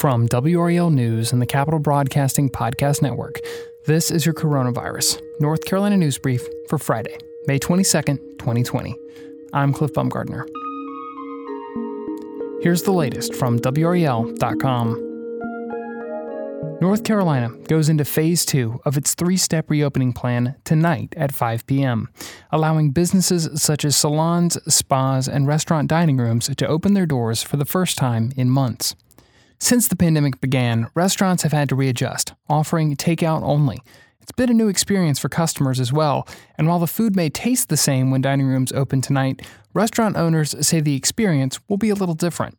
From 0.00 0.26
WRAL 0.28 0.90
News 0.90 1.30
and 1.30 1.42
the 1.42 1.46
Capital 1.46 1.78
Broadcasting 1.78 2.48
Podcast 2.48 3.02
Network, 3.02 3.38
this 3.84 4.10
is 4.10 4.24
your 4.24 4.34
Coronavirus 4.34 5.20
North 5.40 5.62
Carolina 5.66 5.98
News 5.98 6.16
Brief 6.16 6.40
for 6.70 6.78
Friday, 6.78 7.18
May 7.46 7.58
22nd, 7.58 8.16
2020. 8.38 8.96
I'm 9.52 9.74
Cliff 9.74 9.92
Baumgardner. 9.92 10.48
Here's 12.62 12.82
the 12.82 12.92
latest 12.92 13.34
from 13.34 13.58
WRAL.com. 13.58 15.08
North 16.80 17.04
Carolina 17.04 17.50
goes 17.68 17.90
into 17.90 18.06
phase 18.06 18.46
two 18.46 18.80
of 18.86 18.96
its 18.96 19.12
three 19.12 19.36
step 19.36 19.68
reopening 19.68 20.14
plan 20.14 20.56
tonight 20.64 21.12
at 21.18 21.30
5 21.30 21.66
p.m., 21.66 22.08
allowing 22.50 22.92
businesses 22.92 23.50
such 23.60 23.84
as 23.84 23.96
salons, 23.96 24.56
spas, 24.74 25.28
and 25.28 25.46
restaurant 25.46 25.90
dining 25.90 26.16
rooms 26.16 26.48
to 26.56 26.66
open 26.66 26.94
their 26.94 27.04
doors 27.04 27.42
for 27.42 27.58
the 27.58 27.66
first 27.66 27.98
time 27.98 28.32
in 28.34 28.48
months. 28.48 28.96
Since 29.62 29.88
the 29.88 29.96
pandemic 29.96 30.40
began, 30.40 30.88
restaurants 30.94 31.42
have 31.42 31.52
had 31.52 31.68
to 31.68 31.74
readjust, 31.74 32.32
offering 32.48 32.96
takeout 32.96 33.42
only. 33.42 33.82
It's 34.20 34.32
been 34.32 34.50
a 34.50 34.54
new 34.54 34.68
experience 34.68 35.18
for 35.18 35.28
customers 35.28 35.78
as 35.78 35.92
well, 35.92 36.26
and 36.56 36.66
while 36.66 36.78
the 36.78 36.86
food 36.86 37.14
may 37.14 37.28
taste 37.28 37.68
the 37.68 37.76
same 37.76 38.10
when 38.10 38.22
dining 38.22 38.46
rooms 38.46 38.72
open 38.72 39.00
tonight, 39.02 39.42
restaurant 39.74 40.16
owners 40.16 40.54
say 40.66 40.80
the 40.80 40.96
experience 40.96 41.60
will 41.68 41.76
be 41.76 41.90
a 41.90 41.94
little 41.94 42.14
different. 42.14 42.58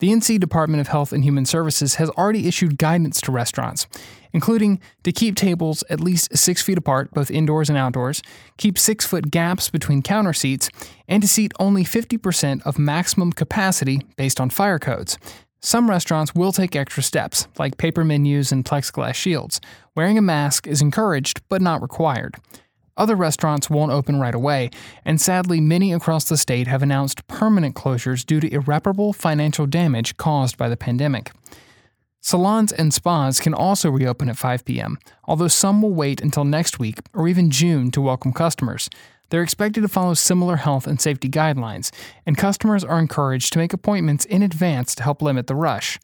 The 0.00 0.10
NC 0.10 0.38
Department 0.38 0.80
of 0.80 0.88
Health 0.88 1.12
and 1.12 1.24
Human 1.24 1.46
Services 1.46 1.96
has 1.96 2.10
already 2.10 2.46
issued 2.46 2.78
guidance 2.78 3.20
to 3.22 3.32
restaurants, 3.32 3.86
including 4.32 4.78
to 5.04 5.12
keep 5.12 5.36
tables 5.36 5.82
at 5.90 6.00
least 6.00 6.36
six 6.36 6.62
feet 6.62 6.78
apart, 6.78 7.12
both 7.12 7.30
indoors 7.30 7.68
and 7.68 7.78
outdoors, 7.78 8.22
keep 8.56 8.78
six 8.78 9.06
foot 9.06 9.30
gaps 9.30 9.70
between 9.70 10.02
counter 10.02 10.32
seats, 10.32 10.70
and 11.08 11.22
to 11.22 11.28
seat 11.28 11.52
only 11.58 11.84
50% 11.84 12.62
of 12.66 12.78
maximum 12.78 13.32
capacity 13.32 14.02
based 14.16 14.40
on 14.40 14.50
fire 14.50 14.78
codes. 14.78 15.18
Some 15.62 15.90
restaurants 15.90 16.34
will 16.34 16.52
take 16.52 16.74
extra 16.74 17.02
steps, 17.02 17.46
like 17.58 17.76
paper 17.76 18.02
menus 18.02 18.50
and 18.50 18.64
plexiglass 18.64 19.14
shields. 19.14 19.60
Wearing 19.94 20.16
a 20.16 20.22
mask 20.22 20.66
is 20.66 20.80
encouraged, 20.80 21.42
but 21.50 21.60
not 21.60 21.82
required. 21.82 22.36
Other 22.96 23.14
restaurants 23.14 23.68
won't 23.68 23.92
open 23.92 24.18
right 24.18 24.34
away, 24.34 24.70
and 25.04 25.20
sadly, 25.20 25.60
many 25.60 25.92
across 25.92 26.24
the 26.24 26.38
state 26.38 26.66
have 26.66 26.82
announced 26.82 27.26
permanent 27.26 27.74
closures 27.74 28.24
due 28.24 28.40
to 28.40 28.52
irreparable 28.52 29.12
financial 29.12 29.66
damage 29.66 30.16
caused 30.16 30.56
by 30.56 30.68
the 30.68 30.76
pandemic. 30.76 31.30
Salons 32.22 32.72
and 32.72 32.92
spas 32.92 33.40
can 33.40 33.54
also 33.54 33.90
reopen 33.90 34.28
at 34.28 34.36
5 34.36 34.64
p.m., 34.64 34.98
although 35.24 35.48
some 35.48 35.80
will 35.80 35.94
wait 35.94 36.20
until 36.20 36.44
next 36.44 36.78
week 36.78 36.98
or 37.14 37.28
even 37.28 37.50
June 37.50 37.90
to 37.90 38.00
welcome 38.00 38.32
customers. 38.32 38.90
They're 39.30 39.42
expected 39.42 39.80
to 39.80 39.88
follow 39.88 40.14
similar 40.14 40.56
health 40.56 40.86
and 40.86 41.00
safety 41.00 41.28
guidelines, 41.28 41.90
and 42.26 42.36
customers 42.36 42.84
are 42.84 42.98
encouraged 42.98 43.52
to 43.52 43.58
make 43.58 43.72
appointments 43.72 44.24
in 44.26 44.42
advance 44.42 44.94
to 44.96 45.02
help 45.02 45.22
limit 45.22 45.46
the 45.46 45.54
rush. 45.54 45.98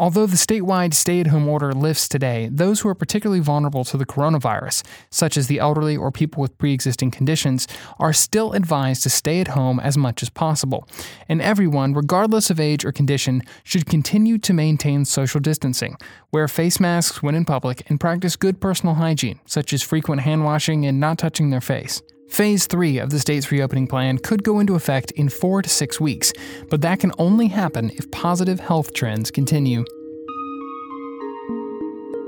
Although 0.00 0.26
the 0.26 0.36
statewide 0.36 0.94
stay 0.94 1.18
at 1.18 1.26
home 1.26 1.48
order 1.48 1.72
lifts 1.72 2.08
today, 2.08 2.48
those 2.52 2.80
who 2.80 2.88
are 2.88 2.94
particularly 2.94 3.40
vulnerable 3.40 3.84
to 3.86 3.96
the 3.96 4.06
coronavirus, 4.06 4.84
such 5.10 5.36
as 5.36 5.48
the 5.48 5.58
elderly 5.58 5.96
or 5.96 6.12
people 6.12 6.40
with 6.40 6.56
pre 6.56 6.72
existing 6.72 7.10
conditions, 7.10 7.66
are 7.98 8.12
still 8.12 8.52
advised 8.52 9.02
to 9.02 9.10
stay 9.10 9.40
at 9.40 9.48
home 9.48 9.80
as 9.80 9.98
much 9.98 10.22
as 10.22 10.30
possible. 10.30 10.86
And 11.28 11.42
everyone, 11.42 11.94
regardless 11.94 12.48
of 12.48 12.60
age 12.60 12.84
or 12.84 12.92
condition, 12.92 13.42
should 13.64 13.86
continue 13.86 14.38
to 14.38 14.52
maintain 14.52 15.04
social 15.04 15.40
distancing, 15.40 15.96
wear 16.30 16.46
face 16.46 16.78
masks 16.78 17.20
when 17.20 17.34
in 17.34 17.44
public, 17.44 17.82
and 17.90 17.98
practice 17.98 18.36
good 18.36 18.60
personal 18.60 18.94
hygiene, 18.94 19.40
such 19.46 19.72
as 19.72 19.82
frequent 19.82 20.20
hand 20.20 20.44
washing 20.44 20.86
and 20.86 21.00
not 21.00 21.18
touching 21.18 21.50
their 21.50 21.60
face. 21.60 22.02
Phase 22.28 22.66
3 22.66 22.98
of 22.98 23.10
the 23.10 23.18
state's 23.18 23.50
reopening 23.50 23.86
plan 23.86 24.18
could 24.18 24.44
go 24.44 24.60
into 24.60 24.74
effect 24.74 25.10
in 25.12 25.28
four 25.28 25.62
to 25.62 25.68
six 25.68 25.98
weeks, 25.98 26.32
but 26.68 26.82
that 26.82 27.00
can 27.00 27.10
only 27.18 27.48
happen 27.48 27.90
if 27.90 28.10
positive 28.10 28.60
health 28.60 28.92
trends 28.92 29.30
continue. 29.30 29.84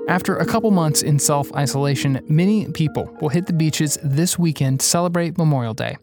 After 0.09 0.37
a 0.37 0.47
couple 0.47 0.71
months 0.73 1.03
in 1.03 1.19
self 1.19 1.55
isolation, 1.55 2.25
many 2.27 2.67
people 2.73 3.17
will 3.21 3.29
hit 3.29 3.47
the 3.47 3.53
beaches 3.53 3.97
this 4.03 4.39
weekend 4.39 4.81
to 4.81 4.87
celebrate 4.87 5.39
Memorial 5.39 5.75
Day. 5.75 5.99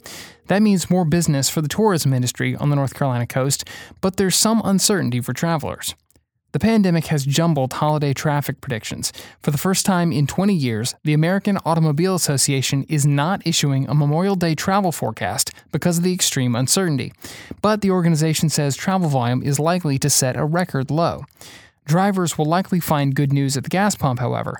That 0.45 0.61
means 0.61 0.89
more 0.89 1.03
business 1.03 1.49
for 1.49 1.61
the 1.61 1.67
tourism 1.67 2.13
industry 2.13 2.55
on 2.55 2.69
the 2.69 2.75
North 2.77 2.93
Carolina 2.93 3.27
coast, 3.27 3.67
but 3.99 4.15
there's 4.15 4.35
some 4.35 4.61
uncertainty 4.63 5.19
for 5.19 5.33
travelers. 5.33 5.93
The 6.53 6.59
pandemic 6.59 7.07
has 7.07 7.25
jumbled 7.25 7.73
holiday 7.73 8.13
traffic 8.13 8.61
predictions. 8.61 9.11
For 9.41 9.51
the 9.51 9.57
first 9.57 9.85
time 9.85 10.13
in 10.13 10.27
20 10.27 10.53
years, 10.53 10.95
the 11.03 11.13
American 11.13 11.57
Automobile 11.65 12.15
Association 12.15 12.85
is 12.87 13.05
not 13.05 13.45
issuing 13.45 13.87
a 13.87 13.93
Memorial 13.93 14.35
Day 14.35 14.55
travel 14.55 14.93
forecast 14.93 15.51
because 15.73 15.97
of 15.97 16.05
the 16.05 16.13
extreme 16.13 16.55
uncertainty. 16.55 17.11
But 17.61 17.81
the 17.81 17.91
organization 17.91 18.47
says 18.47 18.77
travel 18.77 19.09
volume 19.09 19.43
is 19.43 19.59
likely 19.59 19.99
to 19.99 20.09
set 20.09 20.37
a 20.37 20.45
record 20.45 20.89
low. 20.89 21.25
Drivers 21.85 22.37
will 22.37 22.45
likely 22.45 22.79
find 22.79 23.13
good 23.13 23.33
news 23.33 23.57
at 23.57 23.63
the 23.63 23.69
gas 23.69 23.95
pump, 23.95 24.19
however. 24.19 24.57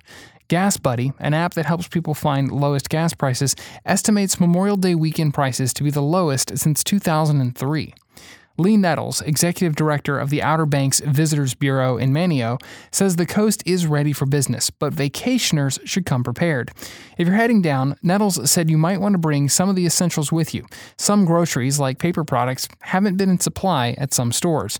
Gas 0.50 0.78
Buddy, 0.78 1.14
an 1.20 1.34
app 1.34 1.54
that 1.54 1.66
helps 1.66 1.88
people 1.88 2.14
find 2.14 2.52
lowest 2.52 2.90
gas 2.90 3.14
prices, 3.14 3.56
estimates 3.86 4.40
Memorial 4.40 4.78
Day 4.78 4.96
weekend 4.96 5.34
prices 5.34 5.74
to 5.74 5.84
be 5.84 5.92
the 5.92 6.02
lowest 6.02 6.58
since 6.58 6.84
2003. 6.84 7.94
Lee 8.58 8.78
Nettles, 8.78 9.22
executive 9.22 9.76
director 9.76 10.18
of 10.18 10.30
the 10.30 10.42
Outer 10.42 10.66
Banks 10.66 11.00
Visitors 11.00 11.54
Bureau 11.54 11.98
in 11.98 12.12
Manteo, 12.12 12.60
says 12.92 13.16
the 13.16 13.26
coast 13.26 13.62
is 13.66 13.86
ready 13.86 14.14
for 14.14 14.26
business, 14.26 14.70
but 14.70 14.94
vacationers 14.94 15.80
should 15.88 16.06
come 16.06 16.24
prepared. 16.24 16.72
If 17.18 17.28
you're 17.28 17.36
heading 17.36 17.62
down, 17.62 17.96
Nettles 18.02 18.50
said 18.50 18.70
you 18.70 18.78
might 18.78 19.00
want 19.00 19.14
to 19.14 19.20
bring 19.20 19.48
some 19.48 19.70
of 19.70 19.76
the 19.76 19.86
essentials 19.86 20.32
with 20.32 20.56
you. 20.56 20.66
Some 20.98 21.26
groceries, 21.26 21.80
like 21.80 22.00
paper 22.00 22.24
products, 22.24 22.68
haven't 22.82 23.18
been 23.18 23.30
in 23.30 23.40
supply 23.40 23.96
at 23.98 24.14
some 24.14 24.32
stores. 24.32 24.80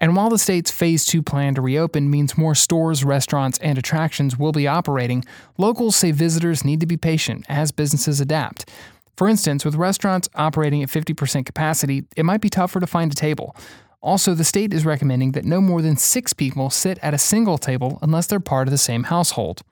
And 0.00 0.14
while 0.14 0.30
the 0.30 0.38
state's 0.38 0.70
Phase 0.70 1.04
2 1.06 1.22
plan 1.22 1.56
to 1.56 1.60
reopen 1.60 2.08
means 2.08 2.38
more 2.38 2.54
stores, 2.54 3.04
restaurants, 3.04 3.58
and 3.58 3.76
attractions 3.76 4.38
will 4.38 4.52
be 4.52 4.68
operating, 4.68 5.24
locals 5.56 5.96
say 5.96 6.12
visitors 6.12 6.64
need 6.64 6.80
to 6.80 6.86
be 6.86 6.96
patient 6.96 7.44
as 7.48 7.72
businesses 7.72 8.20
adapt. 8.20 8.70
For 9.18 9.26
instance, 9.26 9.64
with 9.64 9.74
restaurants 9.74 10.28
operating 10.36 10.80
at 10.80 10.90
50% 10.90 11.44
capacity, 11.44 12.04
it 12.16 12.24
might 12.24 12.40
be 12.40 12.48
tougher 12.48 12.78
to 12.78 12.86
find 12.86 13.10
a 13.10 13.16
table. 13.16 13.56
Also, 14.00 14.32
the 14.32 14.44
state 14.44 14.72
is 14.72 14.84
recommending 14.84 15.32
that 15.32 15.44
no 15.44 15.60
more 15.60 15.82
than 15.82 15.96
six 15.96 16.32
people 16.32 16.70
sit 16.70 17.00
at 17.02 17.14
a 17.14 17.18
single 17.18 17.58
table 17.58 17.98
unless 18.00 18.28
they're 18.28 18.38
part 18.38 18.68
of 18.68 18.70
the 18.70 18.78
same 18.78 19.02
household. 19.02 19.62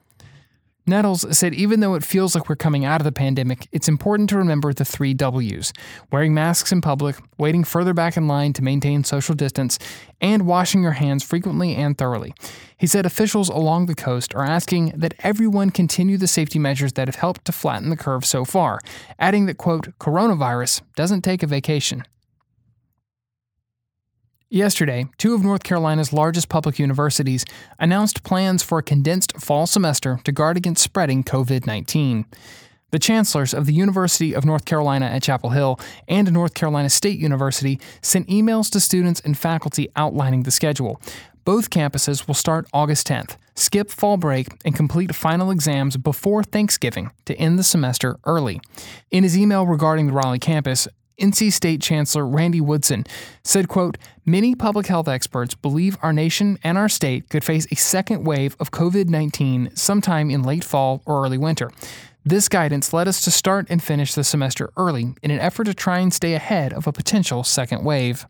Nettles 0.89 1.25
said 1.37 1.53
even 1.53 1.81
though 1.81 1.95
it 1.95 2.03
feels 2.03 2.33
like 2.33 2.47
we're 2.47 2.55
coming 2.55 2.85
out 2.85 3.01
of 3.01 3.05
the 3.05 3.11
pandemic, 3.11 3.67
it's 3.73 3.89
important 3.89 4.29
to 4.29 4.37
remember 4.37 4.71
the 4.71 4.85
three 4.85 5.13
W's 5.13 5.73
wearing 6.11 6.33
masks 6.33 6.71
in 6.71 6.79
public, 6.79 7.17
waiting 7.37 7.65
further 7.65 7.93
back 7.93 8.15
in 8.15 8.27
line 8.27 8.53
to 8.53 8.63
maintain 8.63 9.03
social 9.03 9.35
distance, 9.35 9.77
and 10.21 10.47
washing 10.47 10.81
your 10.81 10.93
hands 10.93 11.23
frequently 11.23 11.75
and 11.75 11.97
thoroughly. 11.97 12.33
He 12.77 12.87
said 12.87 13.05
officials 13.05 13.49
along 13.49 13.87
the 13.87 13.95
coast 13.95 14.33
are 14.33 14.45
asking 14.45 14.93
that 14.95 15.13
everyone 15.19 15.71
continue 15.71 16.17
the 16.17 16.27
safety 16.27 16.57
measures 16.57 16.93
that 16.93 17.09
have 17.09 17.15
helped 17.15 17.43
to 17.45 17.51
flatten 17.51 17.89
the 17.89 17.97
curve 17.97 18.23
so 18.23 18.45
far, 18.45 18.79
adding 19.19 19.45
that, 19.47 19.57
quote, 19.57 19.97
coronavirus 19.99 20.81
doesn't 20.95 21.21
take 21.21 21.43
a 21.43 21.47
vacation. 21.47 22.05
Yesterday, 24.49 25.07
two 25.17 25.35
of 25.35 25.43
North 25.43 25.63
Carolina's 25.63 26.13
largest 26.13 26.47
public 26.47 26.79
universities 26.79 27.43
announced 27.79 28.23
plans 28.23 28.63
for 28.63 28.77
a 28.77 28.83
condensed 28.83 29.37
fall 29.37 29.67
semester 29.67 30.21
to 30.23 30.31
guard 30.31 30.55
against 30.55 30.81
spreading 30.81 31.21
COVID 31.21 31.67
19. 31.67 32.25
The 32.91 32.99
chancellors 32.99 33.53
of 33.53 33.65
the 33.65 33.73
University 33.73 34.33
of 34.33 34.45
North 34.45 34.63
Carolina 34.63 35.07
at 35.07 35.23
Chapel 35.23 35.49
Hill 35.49 35.77
and 36.07 36.31
North 36.31 36.53
Carolina 36.53 36.89
State 36.89 37.19
University 37.19 37.77
sent 38.01 38.29
emails 38.29 38.71
to 38.71 38.79
students 38.79 39.19
and 39.19 39.37
faculty 39.37 39.89
outlining 39.97 40.43
the 40.43 40.51
schedule. 40.51 41.01
Both 41.43 41.69
campuses 41.69 42.25
will 42.25 42.33
start 42.33 42.67
August 42.71 43.07
10th, 43.07 43.35
skip 43.55 43.89
fall 43.89 44.15
break, 44.15 44.47
and 44.63 44.73
complete 44.73 45.13
final 45.13 45.51
exams 45.51 45.97
before 45.97 46.43
Thanksgiving 46.43 47.11
to 47.25 47.35
end 47.35 47.59
the 47.59 47.63
semester 47.63 48.17
early. 48.23 48.61
In 49.11 49.23
his 49.23 49.37
email 49.37 49.65
regarding 49.65 50.07
the 50.07 50.13
Raleigh 50.13 50.39
campus, 50.39 50.87
NC 51.19 51.51
State 51.51 51.81
Chancellor 51.81 52.27
Randy 52.27 52.61
Woodson 52.61 53.05
said, 53.43 53.67
quote, 53.67 53.97
Many 54.25 54.55
public 54.55 54.87
health 54.87 55.07
experts 55.07 55.55
believe 55.55 55.97
our 56.01 56.13
nation 56.13 56.59
and 56.63 56.77
our 56.77 56.89
state 56.89 57.29
could 57.29 57.43
face 57.43 57.65
a 57.71 57.75
second 57.75 58.23
wave 58.23 58.55
of 58.59 58.71
COVID 58.71 59.09
19 59.09 59.71
sometime 59.75 60.29
in 60.29 60.43
late 60.43 60.63
fall 60.63 61.01
or 61.05 61.25
early 61.25 61.37
winter. 61.37 61.71
This 62.23 62.49
guidance 62.49 62.91
led 62.91 63.07
us 63.07 63.21
to 63.21 63.31
start 63.31 63.67
and 63.69 63.81
finish 63.81 64.13
the 64.13 64.23
semester 64.23 64.69
early 64.75 65.15
in 65.23 65.31
an 65.31 65.39
effort 65.39 65.63
to 65.63 65.73
try 65.73 65.99
and 65.99 66.13
stay 66.13 66.33
ahead 66.33 66.73
of 66.73 66.85
a 66.85 66.91
potential 66.91 67.43
second 67.43 67.83
wave. 67.83 68.25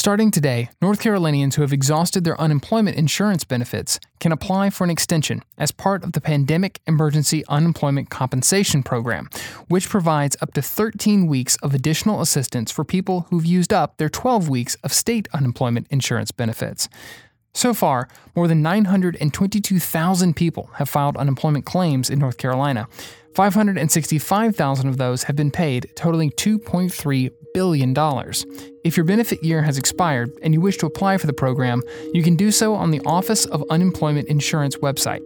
Starting 0.00 0.30
today, 0.30 0.70
North 0.80 0.98
Carolinians 0.98 1.56
who 1.56 1.60
have 1.60 1.74
exhausted 1.74 2.24
their 2.24 2.40
unemployment 2.40 2.96
insurance 2.96 3.44
benefits 3.44 4.00
can 4.18 4.32
apply 4.32 4.70
for 4.70 4.82
an 4.84 4.88
extension 4.88 5.42
as 5.58 5.72
part 5.72 6.02
of 6.02 6.12
the 6.12 6.22
Pandemic 6.22 6.80
Emergency 6.86 7.44
Unemployment 7.48 8.08
Compensation 8.08 8.82
Program, 8.82 9.28
which 9.68 9.90
provides 9.90 10.38
up 10.40 10.54
to 10.54 10.62
13 10.62 11.26
weeks 11.26 11.56
of 11.56 11.74
additional 11.74 12.22
assistance 12.22 12.70
for 12.72 12.82
people 12.82 13.26
who've 13.28 13.44
used 13.44 13.74
up 13.74 13.98
their 13.98 14.08
12 14.08 14.48
weeks 14.48 14.74
of 14.76 14.90
state 14.90 15.28
unemployment 15.34 15.86
insurance 15.90 16.30
benefits. 16.30 16.88
So 17.52 17.74
far, 17.74 18.08
more 18.34 18.48
than 18.48 18.62
922,000 18.62 20.34
people 20.34 20.70
have 20.76 20.88
filed 20.88 21.18
unemployment 21.18 21.66
claims 21.66 22.08
in 22.08 22.18
North 22.18 22.38
Carolina. 22.38 22.88
565,000 23.34 24.88
of 24.88 24.96
those 24.96 25.24
have 25.24 25.36
been 25.36 25.50
paid, 25.50 25.90
totaling 25.94 26.30
$2.3 26.32 27.30
billion. 27.54 27.94
If 28.84 28.96
your 28.96 29.04
benefit 29.04 29.42
year 29.42 29.62
has 29.62 29.78
expired 29.78 30.32
and 30.42 30.54
you 30.54 30.60
wish 30.60 30.78
to 30.78 30.86
apply 30.86 31.18
for 31.18 31.26
the 31.26 31.32
program, 31.32 31.82
you 32.12 32.22
can 32.22 32.36
do 32.36 32.50
so 32.50 32.74
on 32.74 32.90
the 32.90 33.00
Office 33.04 33.44
of 33.46 33.64
Unemployment 33.70 34.28
Insurance 34.28 34.76
website. 34.76 35.20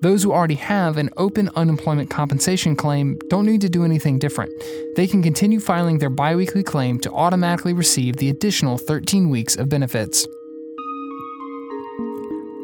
Those 0.00 0.22
who 0.22 0.32
already 0.32 0.56
have 0.56 0.98
an 0.98 1.08
open 1.16 1.48
unemployment 1.56 2.10
compensation 2.10 2.76
claim 2.76 3.18
don't 3.28 3.46
need 3.46 3.62
to 3.62 3.70
do 3.70 3.84
anything 3.84 4.18
different. 4.18 4.52
They 4.96 5.06
can 5.06 5.22
continue 5.22 5.60
filing 5.60 5.98
their 5.98 6.10
biweekly 6.10 6.62
claim 6.62 6.98
to 7.00 7.10
automatically 7.12 7.72
receive 7.72 8.16
the 8.16 8.28
additional 8.28 8.76
13 8.76 9.30
weeks 9.30 9.56
of 9.56 9.70
benefits. 9.70 10.26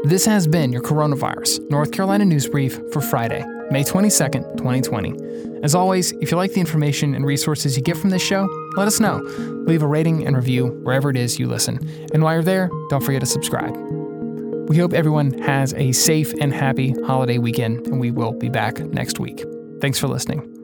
This 0.04 0.26
has 0.26 0.46
been 0.46 0.72
your 0.72 0.82
Coronavirus 0.82 1.70
North 1.70 1.92
Carolina 1.92 2.24
News 2.24 2.48
Brief 2.48 2.78
for 2.92 3.00
Friday, 3.00 3.44
May 3.70 3.84
22nd, 3.84 4.56
2020. 4.56 5.62
As 5.62 5.74
always, 5.74 6.12
if 6.20 6.30
you 6.30 6.36
like 6.36 6.52
the 6.52 6.60
information 6.60 7.14
and 7.14 7.24
resources 7.24 7.76
you 7.76 7.82
get 7.82 7.96
from 7.96 8.10
this 8.10 8.22
show, 8.22 8.48
let 8.81 8.88
us 8.88 8.99
know. 8.99 9.19
Leave 9.67 9.82
a 9.82 9.87
rating 9.87 10.27
and 10.27 10.35
review 10.35 10.69
wherever 10.82 11.11
it 11.11 11.17
is 11.17 11.38
you 11.38 11.47
listen. 11.47 11.79
And 12.15 12.23
while 12.23 12.32
you're 12.35 12.43
there, 12.43 12.71
don't 12.88 13.05
forget 13.05 13.21
to 13.21 13.27
subscribe. 13.27 13.77
We 14.71 14.79
hope 14.79 14.94
everyone 14.94 15.38
has 15.41 15.75
a 15.75 15.93
safe 15.93 16.32
and 16.41 16.55
happy 16.55 16.94
holiday 17.05 17.37
weekend, 17.38 17.87
and 17.88 18.00
we 18.00 18.11
will 18.11 18.32
be 18.32 18.49
back 18.49 18.79
next 18.79 19.21
week. 19.21 19.44
Thanks 19.82 19.99
for 19.99 20.09
listening. 20.09 20.59